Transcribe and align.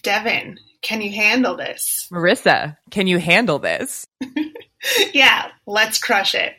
Devin, 0.00 0.58
can 0.80 1.02
you 1.02 1.10
handle 1.10 1.56
this? 1.56 2.08
Marissa, 2.10 2.76
can 2.90 3.06
you 3.06 3.18
handle 3.18 3.58
this? 3.58 4.06
yeah, 5.12 5.48
let's 5.66 5.98
crush 5.98 6.34
it. 6.34 6.54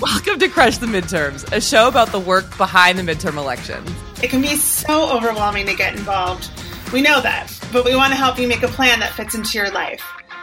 Welcome 0.00 0.38
to 0.40 0.48
Crush 0.48 0.78
the 0.78 0.86
Midterms, 0.86 1.50
a 1.52 1.60
show 1.60 1.88
about 1.88 2.08
the 2.08 2.20
work 2.20 2.56
behind 2.56 2.98
the 2.98 3.02
midterm 3.02 3.36
elections. 3.36 3.90
It 4.22 4.30
can 4.30 4.40
be 4.40 4.56
so 4.56 5.14
overwhelming 5.14 5.66
to 5.66 5.74
get 5.74 5.94
involved. 5.94 6.50
We 6.92 7.02
know 7.02 7.20
that, 7.20 7.52
but 7.72 7.84
we 7.84 7.94
want 7.94 8.12
to 8.12 8.16
help 8.16 8.38
you 8.38 8.48
make 8.48 8.62
a 8.62 8.68
plan 8.68 9.00
that 9.00 9.12
fits 9.12 9.34
into 9.34 9.58
your 9.58 9.70
life. 9.70 10.02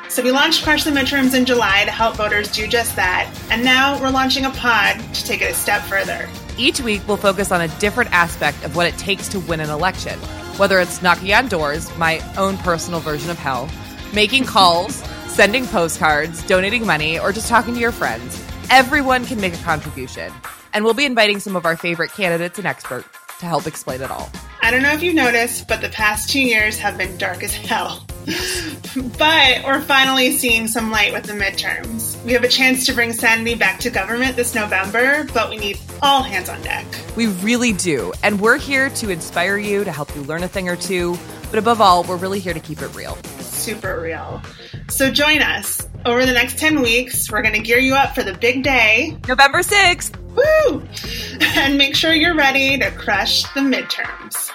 So 0.09 0.23
we 0.23 0.31
launched 0.31 0.63
Crush 0.63 0.85
the 0.85 0.89
Midterms 0.89 1.35
in 1.35 1.45
July 1.45 1.85
to 1.85 1.91
help 1.91 2.15
voters 2.15 2.51
do 2.51 2.67
just 2.67 2.95
that, 2.95 3.31
and 3.51 3.63
now 3.63 4.01
we're 4.01 4.09
launching 4.09 4.43
a 4.43 4.49
pod 4.49 4.97
to 5.13 5.23
take 5.23 5.43
it 5.43 5.51
a 5.51 5.53
step 5.53 5.83
further. 5.83 6.27
Each 6.57 6.81
week, 6.81 7.07
we'll 7.07 7.15
focus 7.15 7.51
on 7.51 7.61
a 7.61 7.67
different 7.77 8.11
aspect 8.11 8.63
of 8.63 8.75
what 8.75 8.87
it 8.87 8.97
takes 8.97 9.27
to 9.29 9.39
win 9.39 9.59
an 9.59 9.69
election, 9.69 10.17
whether 10.57 10.79
it's 10.79 11.03
knocking 11.03 11.31
on 11.31 11.47
doors, 11.47 11.95
my 11.99 12.23
own 12.37 12.57
personal 12.57 12.99
version 12.99 13.29
of 13.29 13.37
hell, 13.37 13.69
making 14.11 14.45
calls, 14.45 14.95
sending 15.27 15.67
postcards, 15.67 16.41
donating 16.47 16.87
money, 16.87 17.19
or 17.19 17.31
just 17.31 17.47
talking 17.47 17.75
to 17.75 17.79
your 17.79 17.91
friends. 17.91 18.43
Everyone 18.71 19.25
can 19.25 19.39
make 19.39 19.53
a 19.53 19.57
contribution. 19.57 20.33
And 20.73 20.83
we'll 20.83 20.95
be 20.95 21.05
inviting 21.05 21.39
some 21.39 21.55
of 21.55 21.67
our 21.67 21.77
favorite 21.77 22.13
candidates 22.13 22.57
and 22.57 22.65
experts 22.65 23.07
to 23.41 23.45
help 23.45 23.67
explain 23.67 24.01
it 24.01 24.09
all. 24.09 24.31
I 24.63 24.71
don't 24.71 24.81
know 24.81 24.91
if 24.91 25.03
you've 25.03 25.13
noticed, 25.13 25.67
but 25.67 25.81
the 25.81 25.89
past 25.89 26.31
two 26.31 26.41
years 26.41 26.79
have 26.79 26.97
been 26.97 27.15
dark 27.19 27.43
as 27.43 27.53
hell. 27.53 28.05
but 29.17 29.63
we're 29.65 29.81
finally 29.81 30.31
seeing 30.31 30.67
some 30.67 30.91
light 30.91 31.13
with 31.13 31.23
the 31.23 31.33
midterms. 31.33 32.21
We 32.23 32.33
have 32.33 32.43
a 32.43 32.47
chance 32.47 32.85
to 32.85 32.93
bring 32.93 33.13
sanity 33.13 33.55
back 33.55 33.79
to 33.81 33.89
government 33.89 34.35
this 34.35 34.53
November, 34.53 35.25
but 35.33 35.49
we 35.49 35.57
need 35.57 35.79
all 36.01 36.21
hands 36.21 36.49
on 36.49 36.61
deck. 36.61 36.85
We 37.15 37.27
really 37.27 37.73
do. 37.73 38.13
And 38.23 38.39
we're 38.39 38.57
here 38.57 38.89
to 38.91 39.09
inspire 39.09 39.57
you, 39.57 39.83
to 39.83 39.91
help 39.91 40.15
you 40.15 40.21
learn 40.23 40.43
a 40.43 40.47
thing 40.47 40.69
or 40.69 40.75
two. 40.75 41.17
But 41.49 41.59
above 41.59 41.81
all, 41.81 42.03
we're 42.03 42.17
really 42.17 42.39
here 42.39 42.53
to 42.53 42.59
keep 42.59 42.81
it 42.81 42.93
real. 42.95 43.17
Super 43.39 43.99
real. 43.99 44.41
So 44.89 45.11
join 45.11 45.41
us. 45.41 45.87
Over 46.05 46.25
the 46.25 46.33
next 46.33 46.59
10 46.59 46.81
weeks, 46.81 47.31
we're 47.31 47.41
going 47.41 47.55
to 47.55 47.61
gear 47.61 47.79
you 47.79 47.95
up 47.95 48.15
for 48.15 48.23
the 48.23 48.33
big 48.33 48.63
day, 48.63 49.17
November 49.27 49.59
6th. 49.59 50.17
Woo! 50.35 50.83
And 51.55 51.77
make 51.77 51.95
sure 51.95 52.13
you're 52.13 52.35
ready 52.35 52.77
to 52.77 52.91
crush 52.91 53.43
the 53.53 53.59
midterms. 53.59 54.51